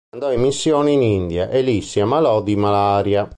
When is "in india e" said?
0.93-1.61